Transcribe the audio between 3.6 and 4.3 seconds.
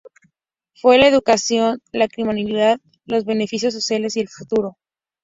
sociales y el